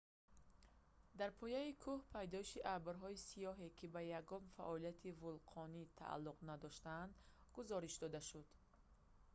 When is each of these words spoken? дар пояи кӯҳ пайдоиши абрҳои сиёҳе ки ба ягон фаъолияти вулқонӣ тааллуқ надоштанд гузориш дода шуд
дар 1.19 1.31
пояи 1.39 1.71
кӯҳ 1.83 1.99
пайдоиши 2.13 2.65
абрҳои 2.75 3.21
сиёҳе 3.27 3.69
ки 3.77 3.85
ба 3.93 4.01
ягон 4.19 4.43
фаъолияти 4.55 5.15
вулқонӣ 5.21 5.83
тааллуқ 5.99 6.37
надоштанд 6.49 7.11
гузориш 7.55 7.95
дода 8.03 8.21
шуд 8.29 8.47